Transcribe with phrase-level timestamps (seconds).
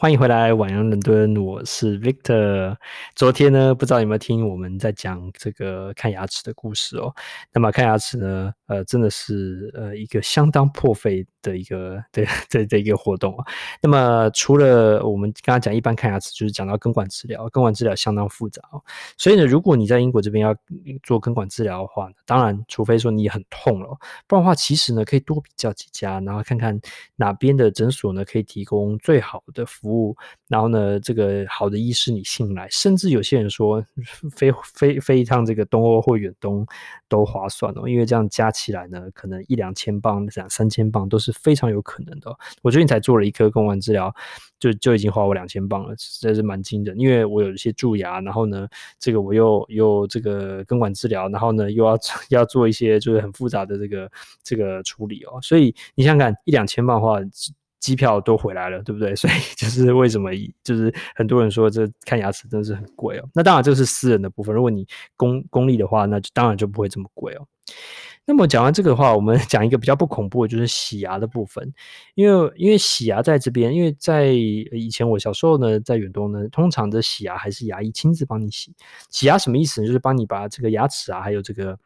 [0.00, 2.74] 欢迎回来，晚安伦敦，我是 Victor。
[3.14, 7.14] 昨天呢，不知道有没有听我们在讲这个看牙齿的故事哦。
[7.52, 13.44] 那么看牙齿呢，呃，真的是呃一个相当破费的一个对 对的一个活动啊。
[13.82, 18.82] 那么除了我们刚刚讲一般看牙齿，就是讲到根管治疗，根管治疗相当复杂哦。
[19.16, 20.54] 所以呢，如果你在英国这边要
[21.02, 23.88] 做根管治疗的话，当然除非说你很痛了，
[24.26, 26.78] 不然的话，其实呢可以多比较几家，然后看看
[27.16, 30.16] 哪边的诊所呢可以提供最好的服务。
[30.48, 33.84] 然后呢，这个好的医师你信赖，甚至有些人说
[34.32, 36.66] 飞飞飞一趟这个东欧或远东
[37.08, 42.34] 都划算哦，因为这样加起来呢，可能一两千镑、两三千镑都是非常有可能的。
[42.62, 44.14] 我最近才做了一颗根管治疗，
[44.58, 46.98] 就就已经花我两千磅了，实在是蛮惊人。
[46.98, 51.98] 因为我有一些蛀牙，然后呢，这个我又又这个根管治疗，然后呢又要
[52.30, 54.10] 要做一些就是很复杂的这个
[54.42, 57.20] 这个处理哦，所以你想想看，一两千磅的话。
[57.80, 59.16] 机票都回来了，对不对？
[59.16, 60.28] 所以就是为什么，
[60.62, 63.26] 就是很多人说这看牙齿真的是很贵哦。
[63.32, 67.46] 那当然这是私人的部分，如果你公公立的话，那就当然就不会这么贵哦。
[68.30, 71.74] 那么讲完这个的话，我们讲一个比较不恐怖的，就是洗牙的部分。
[72.14, 78.72] 因为因为洗牙在这边，因为在以前我小时候呢，在远东呢，通常的洗牙还是牙医亲自帮你洗。
[79.08, 79.86] 洗牙什么意思呢？
[79.88, 81.76] 就是帮你把这个牙齿啊，还有这个。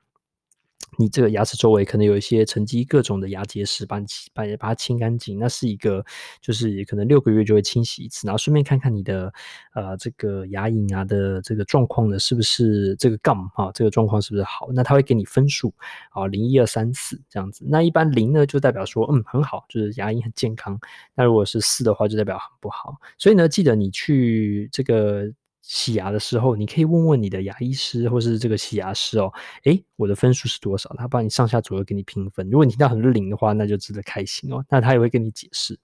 [0.97, 5.39] 你这个牙齿周围可能有一些沉积各种的牙结石，把你把把它清干净。
[5.39, 6.05] 那是一个，
[6.41, 9.33] 就是也可能六个月就会清洗一次，然后顺便看看你的
[9.75, 14.69] 呃这个牙龈啊的这个状况呢，是不是这个 gum 哈，这个状况是不是好？
[14.73, 15.75] 那他会给你分数
[16.11, 17.65] 啊，零一二三四这样子。
[17.69, 20.79] 那一般零呢就代表说嗯很好，就是牙龈很健康。
[21.15, 22.95] 那如果是四的话，就代表很不好。
[23.19, 25.33] 所以呢，记得你去这个。
[25.67, 29.33] 洗牙的时候，你可以问问你的牙医师或是这个洗牙师哦，
[29.65, 30.95] 诶，我的分数是多少？
[30.99, 32.49] 他帮你上下左右给你评分。
[32.51, 34.63] 如果你听到很多零的话，那就值得开心哦。
[34.69, 35.79] 那他也会跟你解释。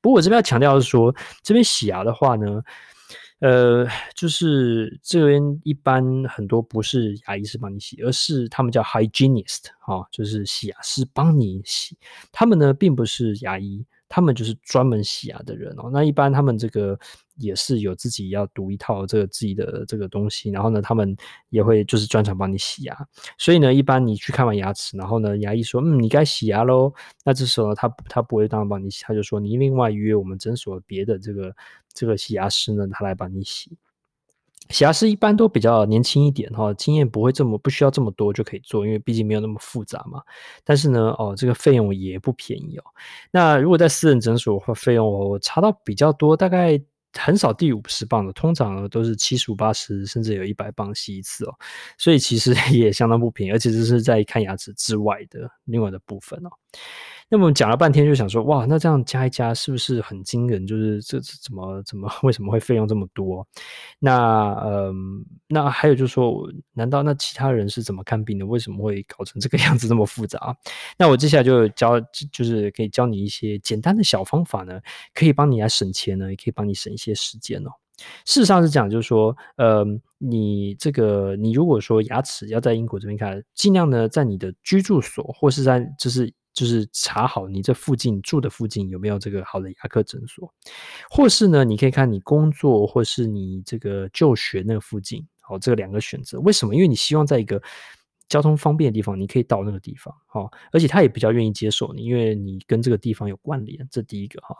[0.00, 1.14] 不过我这边要强调的是说，
[1.44, 2.60] 这边洗牙的话呢，
[3.38, 3.86] 呃，
[4.16, 11.96] 就是这边一般很多不是牙医师帮你洗，而是他们叫 hygienist 哈、哦，就是洗牙师帮你洗。
[12.32, 13.86] 他们呢并不是牙医。
[14.10, 16.98] 他们就是专门洗牙的人哦，那一般他们这个
[17.36, 21.16] 也是有自己要读一套这个自己的这个东西，然后呢，他们
[21.48, 23.06] 也会就是专程帮你洗牙。
[23.38, 26.92] 所以呢，一般你去看完牙齿，然后呢，牙医说，嗯，你该洗牙喽。
[27.24, 31.54] 那这时候他他不会当然帮你洗，他就说你另外约我们诊所别的这个
[31.94, 33.78] 这个洗牙师呢，他来帮你洗。
[34.70, 40.22] 洗牙师一般都比较年轻一点哈，经验不会这么不需要这么多就可以做，因为毕竟没有那么复杂嘛。
[40.64, 42.84] 但是呢，哦，这个费用也不便宜哦。
[43.30, 46.80] 那如果在私人诊所的话，费用我查到比较多，大概
[47.12, 51.54] 很少低于五十磅的，通常都是七十五、八十，甚至有一百磅洗一次哦。
[51.98, 56.50] 所以其实 也相当不便宜，而且这是在看牙齿之外的另外的部分哦。
[57.32, 60.66] 那么讲了半天，就想说，哇，那这样加一加是不是很惊人？
[60.66, 63.46] 就是这这怎么怎么为什么会费用这么多？
[64.00, 68.44] 那嗯，那还有就是说，难道那其他人是怎么看病的？
[68.44, 70.56] 为什么会搞成这个样子这么复杂？
[70.98, 72.00] 那我接下来就教，
[72.32, 74.80] 就是可以教你一些简单的小方法呢，
[75.14, 77.70] 可以帮你来省钱呢，也可以帮你省一些时间哦。
[78.24, 79.84] 事实上是讲，就是说，呃，
[80.18, 86.34] 你这个你如果说牙齿要在英国这边看，尽量呢在你的居住所或是在就是。
[86.52, 90.52] 就是查好你这附近住的附近有没有这个好的牙科诊所，
[91.08, 96.40] 或是呢，你可以看你工作或是你这个就学那个附近，好，这两个选择。
[96.40, 96.74] 为什么？
[96.74, 97.62] 因为你希望在一个
[98.28, 103.88] 交通方便的地方，你可以到那个地方，好，而且他也比较愿意接受你，因为你跟这个地方有关联。
[103.90, 104.56] 这第一个哈，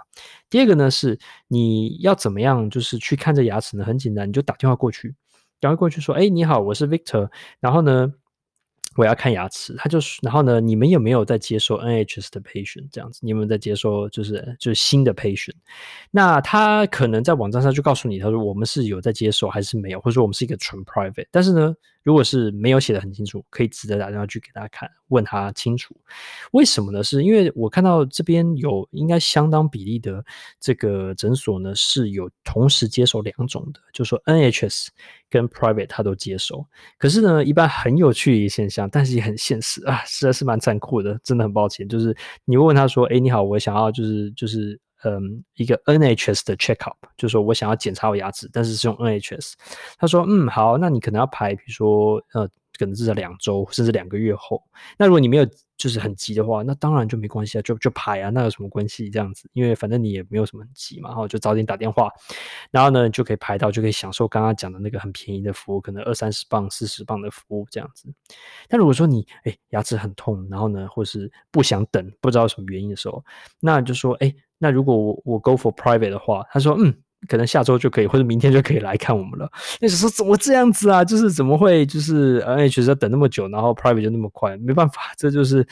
[0.48, 1.18] 第二个呢是
[1.48, 3.84] 你要怎么样，就是去看这牙齿呢？
[3.84, 5.14] 很简单，你就打电话过去，
[5.58, 7.28] 打电话过去说，哎，你好，我是 Victor，
[7.58, 8.12] 然后呢。
[8.96, 13.20] 我要看牙齿，他就是，然后呢，你们有没有在接受 NHS 的 patient 这样子？
[13.22, 15.54] 你有没有在接受就是就是新的 patient？
[16.10, 21.74] 那他可能在网站上就告诉你，他说我们是有在接受还是没有，或者说我们是一个纯 private，但是呢。
[22.02, 25.94] 如果是没有写的很清楚，可以值得打电话去给他看，问他清楚。
[26.52, 27.02] 为什么呢？
[27.02, 30.24] 是因为我看到这边有应该相当比例的
[30.58, 34.88] 这个诊所呢，是有同时接受两种的，就说 NHS
[35.28, 36.66] 跟 Private 他都接受。
[36.98, 41.88] 可是呢，一般很有趣的一个现象，但是也很现实啊，实在是蛮残酷的，真的很抱歉。
[41.88, 49.54] 就是你问问他说：“哎，你好，我想要就是就是。”嗯，一个 NHS 的 check up，就是说我想要检查我牙齿，但是是用 NHS。
[49.98, 52.46] 他说，嗯，好，那你可能要排，比如说，呃，
[52.78, 54.62] 可能至少两周，甚至两个月后。
[54.98, 59.08] 那如果你没有就是很急的话，那当然就没关系啊，就就排啊，那有什么关系？
[59.08, 62.10] 这样子，因为反正你也没有什么急嘛，然后就早点打电话，
[62.70, 68.12] 然后呢就可以排到，就可以享受刚刚讲的那个很便宜的服务，可能二三十磅、四十磅的服务这样子。
[68.68, 73.24] 但如果说你哎牙齿很痛，然后呢或是不想等，不知道什么原因的时候，
[73.60, 74.26] 那就说哎。
[74.26, 76.94] 诶那如果我我 go for private 的话，他说嗯
[77.28, 79.50] 可能下周就可以，或者明天就可以来看我们了。
[79.80, 81.04] 那时候怎么这样子啊？
[81.04, 84.56] 就是怎么会就是 NHS 要等那么久，然后 private 就那么快？
[84.58, 85.66] 没办法，这就是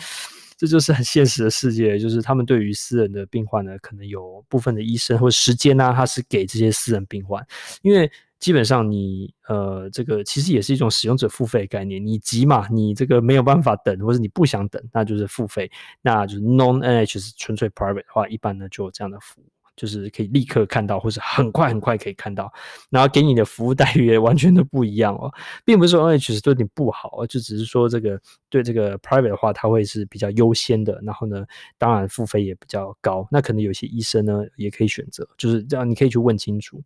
[0.59, 7.43] 这就是很现实的世界，就是他们对于私人的病患呢，可能有部分的医生或时间呢、他是给这些私人病患，
[7.81, 8.11] 因为。
[8.41, 12.07] 基本上你呃，这个其实也是一种使用者付费概念。
[12.07, 15.69] 你急嘛，你这个没有办法等，或者你不想等，那就是付费。
[16.03, 19.45] 那就是 non NH 是纯粹 private 的话，一般呢就有这样的服务，
[19.79, 22.53] 就是可以立刻看到，或是很快很快可以看到，
[22.91, 25.33] 然后给你的服务待遇也完全都不一样哦，
[25.65, 28.21] 并不是说 NHS 对你不好，就只是说这个
[28.51, 31.01] 对这个 private 的话，它会是比较优先的。
[31.05, 31.47] 然后呢，
[31.79, 33.27] 当然付费也比较高。
[33.31, 36.83] 那可能有些医生呢也可以选择，就是这样，你可以去问清楚。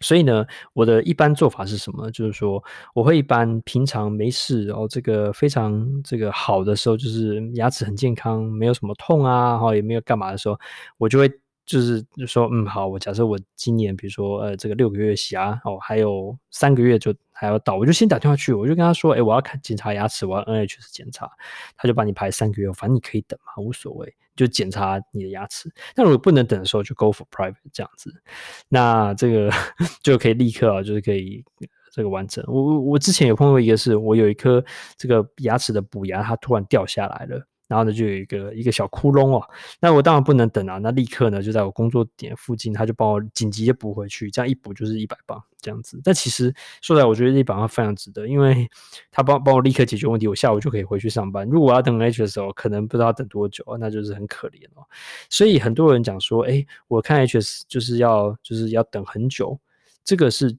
[0.00, 2.10] 所以呢，我的一般做法是什么？
[2.10, 2.60] 就是说，
[2.92, 10.58] 我会一般平常没事，然后这个非常这个好的时候，就是牙齿很健康，没有什么痛啊，然后也没有干嘛的时候，
[10.98, 11.30] 我就会
[11.64, 21.30] 就是就说，嗯，好，我假设我今年比如说呃这个六个月洗牙哦，还有三个月就还要到，我就先打电话去，我就跟他说，哎，我要看检查牙齿，我要 NHS 检查，
[21.76, 24.14] 他就把你排三个月，反正你可以等嘛，无所谓。
[24.34, 28.10] 就检查你的牙齿，那如果不能等的时候，就 go for private 这样子，
[28.66, 29.50] 那这个
[30.02, 31.44] 就可以立刻啊，就是可以
[31.92, 32.42] 这个完成。
[32.48, 34.64] 我我我之前有碰过一个是，我有一颗
[34.96, 37.46] 这个牙齿的补牙，它突然掉下来了。
[37.72, 39.42] 然后呢，就有一个一个小窟窿哦。
[39.80, 44.30] 那我当然不能等啊，那立刻呢就在我工作点附近，他就帮我紧急的补回去。
[44.30, 45.98] 这样一补就是一百磅这样子。
[46.04, 48.68] 但其实说来，我觉得一百磅非常值得，因为
[49.10, 51.48] 他帮帮我立刻解决问题，我下午就可以回去上班。
[51.48, 54.84] 如果我要等 H 的时候，可能不知道等多久，那就是很可怜哦。
[55.30, 59.58] 所以很多人讲说，哎，我看 H 就是要就是要等很久，
[60.04, 60.54] 这个是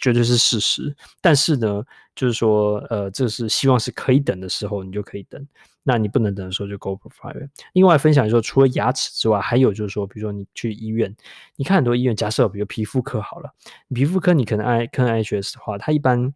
[0.00, 0.94] 绝对是事实。
[1.20, 1.82] 但是呢，
[2.14, 5.44] 就是说，呃，这是希望是可以等的时候，你就可以等。
[5.88, 7.48] 那你不能等的时候就 go for private。
[7.72, 11.14] 另外分享说，除了牙齿之外，还有就是说，比如说你去医院，
[11.54, 13.54] 你看很多医院，假设比如皮肤科好了，
[13.94, 16.34] 皮肤科你可能爱看 NHS 的话，他一般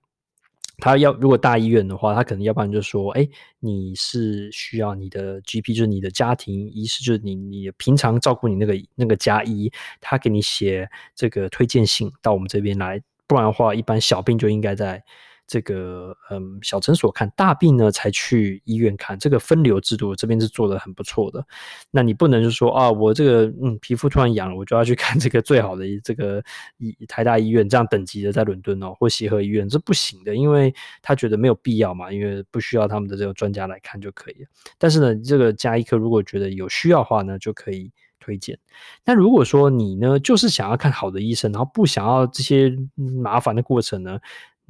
[0.79, 15.03] 他要如果大医院的话，他可能要不然就说，哎，你是需要你的 GP，就是你的家庭医师，就是你你平常照顾你那个那个家医，他给你写这个推荐信到我们这边来，不然的话，一般小病就应该在。
[15.51, 19.19] 这个嗯，小诊所看大病呢，才去医院看。
[19.19, 21.45] 这个分流制度这边是做得很不错的。
[21.91, 26.41] 那你不能就说啊，我这个嗯皮肤突然痒了，我就要去看这个最好的这个
[26.79, 34.49] 医台大医院这样等级的在伦敦哦，或协和医院，这不行的，因为他觉得没有必要嘛，因为不需要他们的这个专家来看就可以了。
[34.79, 38.57] 但是呢，这个家医科如果觉得有需要的话呢，就可以推荐。
[39.05, 44.21] 那如果说你呢，就是想要看好的医生，然后不想要这些麻烦的过程呢？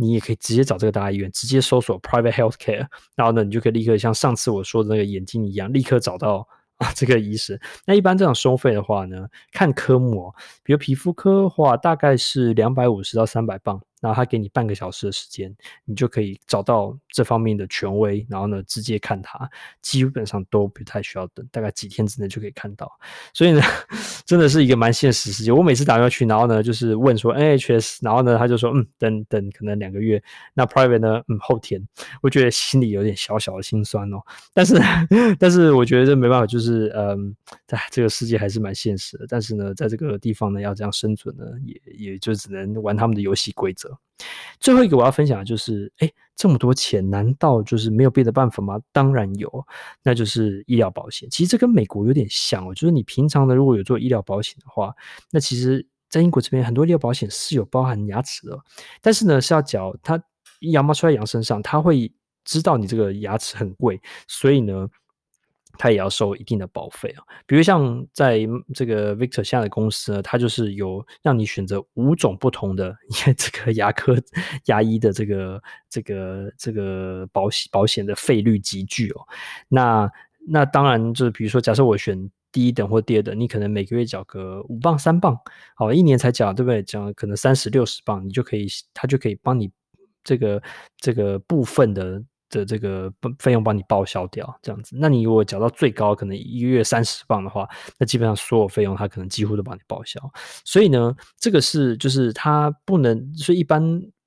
[0.00, 6.49] 你也可以直接找这个大医院，直接搜索 private healthcare，然后呢，你就可以立刻像上次我说的那个眼睛一样，立刻找到
[6.79, 7.58] 啊这个医生。
[7.87, 13.81] 那一般这种收费的话呢，看科目哦，比如皮肤科的话，大概是两百五十到三百镑。
[14.00, 15.55] 然后他给你半个小时的时间，
[15.85, 19.49] 你就可以找到这方面的权威，然后呢，直接看他，
[19.82, 22.91] 基本上都不太需要等，大概几天之内就可以看到。
[23.32, 23.61] 所以呢，
[24.25, 25.52] 真的是一个蛮现实世界。
[25.52, 30.23] 我每次打电话去，然后呢，就是问说 NHS，然后呢，他就说嗯，等等，可能两个月。
[30.55, 31.87] 那 Private 呢，嗯，后天。
[32.23, 34.20] 我觉得心里有点小小的心酸哦。
[34.55, 34.75] 但是，
[35.38, 37.35] 但是我觉得这没办法，就是嗯，
[37.67, 39.26] 在这个世界还是蛮现实的。
[39.29, 43.89] 但是呢，在这个地方呢，要这样生存呢，也也就只能玩他们的游戏规则。
[44.59, 48.78] 最后一个我要分享的就是，哎，这么多钱，难道就是没有别的办法吗？
[48.92, 49.66] 当然有，
[50.02, 51.28] 那就是医疗保险。
[51.30, 54.94] 其实这跟美国有点像哦，就是你平常呢，如果有做医疗保险的话，
[55.30, 58.59] 那其实在英国这边很多医疗保险是有包含牙齿的，
[59.00, 60.23] 但是呢是要缴，它
[60.61, 62.12] 羊毛出在羊身上，他会
[62.44, 64.88] 知道你这个牙齿很贵，所以呢。
[65.80, 72.94] 他也要收一定的保费啊，比如像在这个 Victor 下的公司呢，它就是有让你选择五种不同的
[73.34, 74.14] 这个牙科
[74.66, 79.26] 牙医的这个这个这个保险保险的费率集聚哦。
[79.68, 80.12] 那
[80.46, 85.34] 那当然就是比如说，假设我选第一等或第二等，你可能每个月缴个五磅三磅，
[85.75, 86.82] 好，一年才缴对不对？
[86.82, 89.70] 缴可能三十六十磅，你就可以，他就可以帮你
[90.22, 90.62] 这个
[90.99, 92.22] 这个部分的。
[92.50, 94.97] 的这个费用帮你报销掉，这样子。
[94.99, 97.66] 那你如果缴到最高，可能一个月三十磅的话，
[97.97, 100.21] 那基本上所有费用他可能几乎都帮你报销。
[100.64, 103.83] 所以呢，这个是就是他不能，所以一般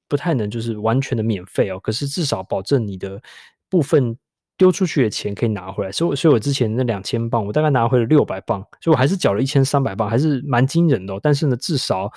[0.08, 1.80] 不太能就是完全的免费哦。
[1.80, 3.22] 可是至少保证你的
[3.70, 4.18] 部分
[4.58, 5.92] 丢出去的钱可以拿回来。
[5.92, 11.20] 所以，所以我之前那两千磅，我大概拿回了六百磅，所以我还是缴了一千三百磅，还是蛮惊人的哦。
[11.22, 12.12] 但是呢，至少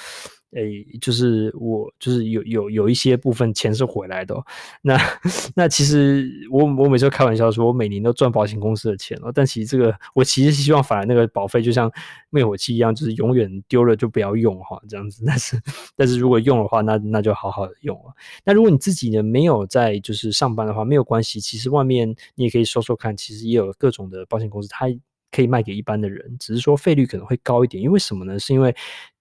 [0.53, 4.35] 诶，就是我就是有有有一些部分钱是回来的。
[4.83, 4.97] 那
[5.55, 9.31] 那其实我我每次开玩笑说，我每年都赚保险公司的钱哦。
[9.35, 11.91] 但其实这个我其实希望反而那个保费就像
[12.31, 15.23] 灭火器一样，就是永远丢了就不要用哈，这样子。
[15.27, 15.61] 但是
[15.97, 18.15] 但是如果用的话，那那就好好的用了。
[18.45, 21.41] 那如果你自己呢没有在就是上班的话，没有关系。
[21.41, 24.87] 其实外面你也可以说说看，其实也有各种的保险公司，它
[25.33, 27.83] 可以卖给一般的人，只是说费率可能会高一点。
[27.83, 28.39] 因为什么呢？
[28.39, 28.75] 是因为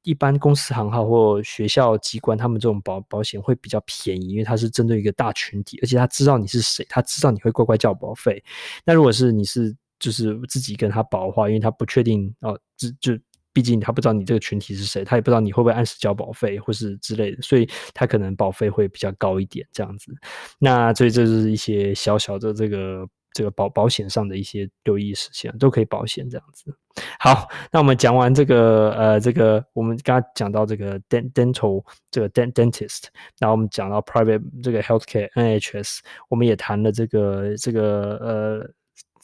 [0.06, 8.42] 一般公司行号或学校机关，他们这种保保险会比较便宜，因为它是针对一个大群体，而且他知道你是谁，他知道你会乖乖交保费。
[8.86, 13.22] 那如果是你是就是自己跟他保的话，因为他不确定哦，就就
[13.52, 20.14] 毕竟他不知道你这个群体是谁，他也不知道你会不会按时交保费或是之类的，所以他可能保费会比较高一点这样子。
[20.60, 23.08] 那所以这是一些小小的这个。
[23.36, 26.74] 这个保保险上的一些留意事项都可以保险这样子。
[27.20, 36.00] 好，那我们讲完这个呃，这个我们刚刚讲到这个 dental 这个 dentist，然后我们讲到 private 这个 healthcare NHS，
[36.30, 38.70] 我们也谈了这个这个呃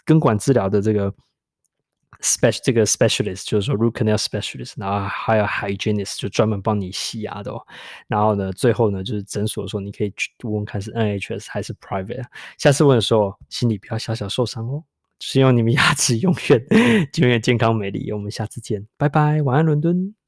[0.03, 1.11] 根管治疗的这个。
[2.21, 7.61] Special 这个 specialist 就是说 root canal specialist，然后还有 hygienist 就专门帮你洗牙的哦。
[8.07, 12.23] 然后呢，最后呢就是诊所说你可以去问问看是 NHS 还是 private。
[12.57, 14.83] 下次问的时候心里不要小小受伤哦。
[15.19, 16.65] 希望你们牙齿永远
[17.19, 18.11] 永远健康美丽。
[18.11, 20.20] 我们下次见，拜拜，晚安伦敦。